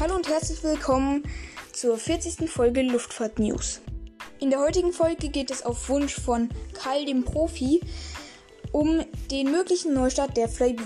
[0.00, 1.24] Hallo und herzlich willkommen
[1.74, 2.50] zur 40.
[2.50, 3.82] Folge Luftfahrt News.
[4.38, 7.82] In der heutigen Folge geht es auf Wunsch von Karl dem Profi
[8.72, 10.82] um den möglichen Neustart der Flybe.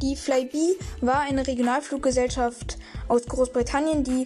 [0.00, 2.78] Die Flybe war eine Regionalfluggesellschaft
[3.08, 4.24] aus Großbritannien, die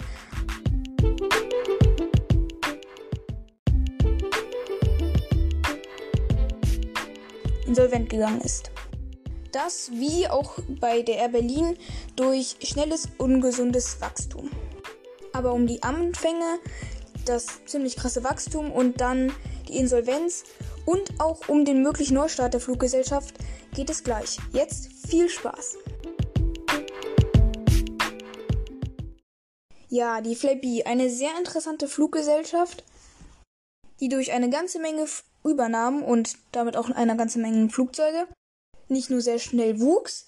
[7.66, 8.70] insolvent gegangen ist.
[9.56, 11.78] Das, wie auch bei der Air Berlin,
[12.14, 14.50] durch schnelles, ungesundes Wachstum.
[15.32, 16.58] Aber um die Anfänge,
[17.24, 19.32] das ziemlich krasse Wachstum und dann
[19.66, 20.44] die Insolvenz
[20.84, 23.34] und auch um den möglichen Neustart der Fluggesellschaft
[23.74, 24.36] geht es gleich.
[24.52, 25.78] Jetzt viel Spaß!
[29.88, 32.84] Ja, die Flybe, eine sehr interessante Fluggesellschaft,
[34.00, 35.06] die durch eine ganze Menge
[35.44, 38.28] Übernahmen und damit auch eine ganze Menge Flugzeuge
[38.88, 40.26] nicht nur sehr schnell wuchs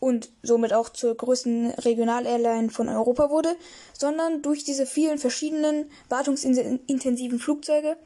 [0.00, 3.54] und somit auch zur größten Regional-Airline von Europa wurde,
[3.96, 7.96] sondern durch diese vielen verschiedenen wartungsintensiven Flugzeuge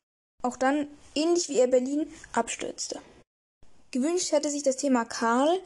[0.43, 3.01] auch dann, ähnlich wie Air Berlin, abstürzte.
[3.93, 5.59] Gewünscht hätte sich das Thema Karl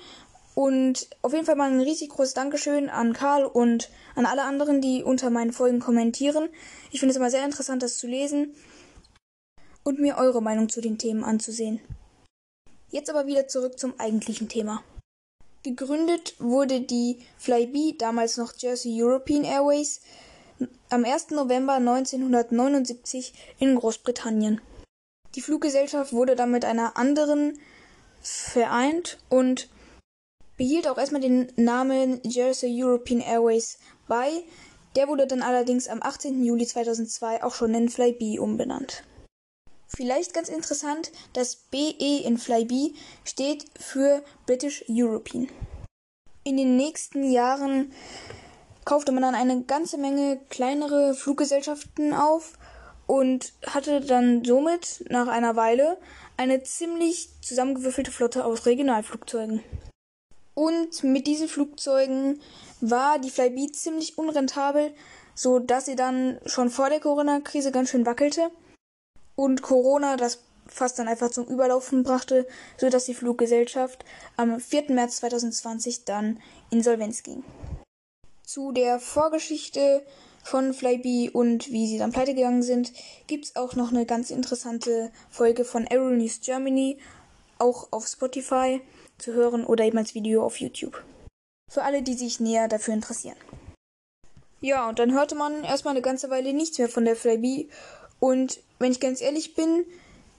[0.55, 4.81] und auf jeden Fall mal ein riesig großes Dankeschön an Karl und an alle anderen,
[4.81, 6.49] die unter meinen Folgen kommentieren.
[6.91, 8.55] Ich finde es immer sehr interessant, das zu lesen
[9.83, 11.81] und mir eure Meinung zu den Themen anzusehen.
[12.91, 14.83] Jetzt aber wieder zurück zum eigentlichen Thema.
[15.63, 20.01] Gegründet wurde die Flybe, damals noch Jersey European Airways,
[20.89, 21.31] am 1.
[21.31, 24.61] November 1979 in Großbritannien.
[25.35, 27.59] Die Fluggesellschaft wurde dann mit einer anderen
[28.23, 29.69] vereint und
[30.57, 34.43] behielt auch erstmal den Namen Jersey European Airways bei.
[34.97, 36.43] Der wurde dann allerdings am 18.
[36.43, 39.05] Juli 2002 auch schon in Flybe umbenannt.
[39.89, 42.93] Vielleicht ganz interessant, das BE in Flybe
[43.25, 45.49] steht für British European.
[46.45, 47.93] In den nächsten Jahren
[48.85, 52.53] kaufte man dann eine ganze Menge kleinere Fluggesellschaften auf
[53.07, 55.99] und hatte dann somit nach einer Weile
[56.37, 59.65] eine ziemlich zusammengewürfelte Flotte aus Regionalflugzeugen.
[60.55, 62.41] Und mit diesen Flugzeugen
[62.81, 64.93] war die Flybe ziemlich unrentabel,
[65.35, 68.51] so dass sie dann schon vor der Corona-Krise ganz schön wackelte
[69.39, 74.05] und Corona das fast dann einfach zum Überlaufen brachte, so dass die Fluggesellschaft
[74.37, 74.91] am 4.
[74.91, 76.41] März 2020 dann
[76.71, 77.45] insolvenz ging.
[78.43, 80.03] Zu der Vorgeschichte
[80.43, 82.93] von Flybe und wie sie dann pleite gegangen sind,
[83.29, 86.99] gibt's auch noch eine ganz interessante Folge von Aeronews Germany,
[87.59, 88.81] auch auf Spotify
[89.19, 91.05] zu hören oder eben als Video auf YouTube.
[91.71, 93.37] Für alle, die sich näher dafür interessieren.
[94.61, 97.69] Ja, und dann hörte man erstmal eine ganze Weile nichts mehr von der Flybe
[98.21, 99.85] und wenn ich ganz ehrlich bin,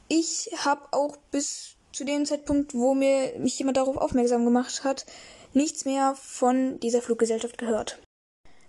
[0.08, 5.06] ich habe auch bis zu dem Zeitpunkt, wo mir mich jemand darauf aufmerksam gemacht hat,
[5.54, 8.00] nichts mehr von dieser Fluggesellschaft gehört.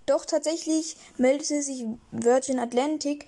[0.06, 3.26] Doch tatsächlich meldete sich Virgin Atlantic,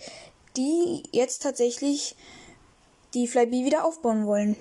[0.56, 2.16] die jetzt tatsächlich
[3.14, 4.56] die Flybe wieder aufbauen wollen.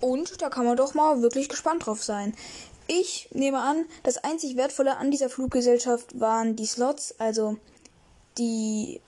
[0.00, 2.34] Und da kann man doch mal wirklich gespannt drauf sein.
[2.86, 7.56] Ich nehme an, das einzig Wertvolle an dieser Fluggesellschaft waren die Slots, also
[8.38, 9.00] die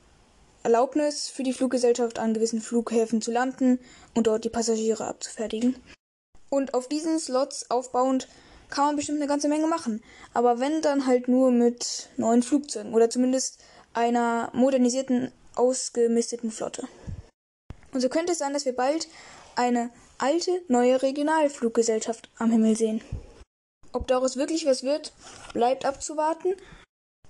[0.62, 3.78] Erlaubnis für die Fluggesellschaft an gewissen Flughäfen zu landen
[4.14, 5.76] und dort die Passagiere abzufertigen.
[6.50, 8.28] Und auf diesen Slots aufbauend
[8.70, 10.02] kann man bestimmt eine ganze Menge machen.
[10.34, 13.58] Aber wenn dann halt nur mit neuen Flugzeugen oder zumindest
[13.94, 16.88] einer modernisierten, ausgemisteten Flotte.
[17.92, 19.08] Und so könnte es sein, dass wir bald
[19.56, 23.02] eine alte, neue Regionalfluggesellschaft am Himmel sehen.
[23.92, 25.12] Ob daraus wirklich was wird,
[25.52, 26.54] bleibt abzuwarten.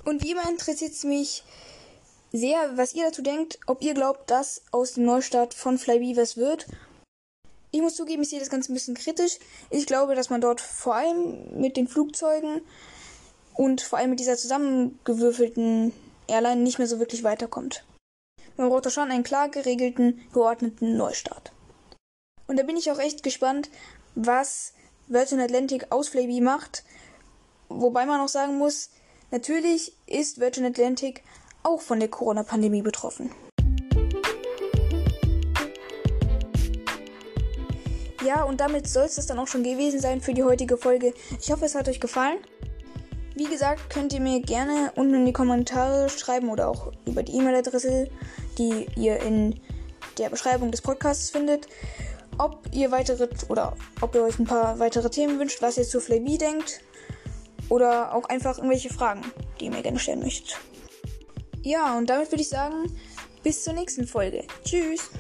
[0.05, 1.43] Und wie immer interessiert es mich,
[2.33, 6.37] sehr, was ihr dazu denkt, ob ihr glaubt, dass aus dem Neustart von Flybe was
[6.37, 6.67] wird.
[7.71, 9.39] Ich muss zugeben, ich sehe das Ganze ein bisschen kritisch.
[9.71, 12.61] Ich glaube, dass man dort vor allem mit den Flugzeugen
[13.55, 15.93] und vor allem mit dieser zusammengewürfelten
[16.27, 17.85] Airline nicht mehr so wirklich weiterkommt.
[18.57, 21.53] Man braucht da schon einen klar geregelten, geordneten Neustart.
[22.47, 23.71] Und da bin ich auch echt gespannt,
[24.15, 24.73] was
[25.09, 26.85] Virgin Atlantic aus Flybe macht.
[27.69, 28.91] Wobei man auch sagen muss,
[29.31, 31.23] natürlich ist Virgin Atlantic
[31.63, 33.31] auch von der Corona-Pandemie betroffen.
[38.25, 41.13] Ja, und damit soll es dann auch schon gewesen sein für die heutige Folge.
[41.41, 42.39] Ich hoffe, es hat euch gefallen.
[43.35, 47.37] Wie gesagt, könnt ihr mir gerne unten in die Kommentare schreiben oder auch über die
[47.37, 48.09] E-Mail-Adresse,
[48.59, 49.61] die ihr in
[50.19, 51.67] der Beschreibung des Podcasts findet,
[52.39, 56.01] ob ihr weitere oder ob ihr euch ein paar weitere Themen wünscht, was ihr zu
[56.01, 56.81] Flaby denkt
[57.69, 59.23] oder auch einfach irgendwelche Fragen,
[59.59, 60.61] die ihr mir gerne stellen möchtet.
[61.63, 62.93] Ja, und damit würde ich sagen,
[63.43, 64.45] bis zur nächsten Folge.
[64.65, 65.11] Tschüss.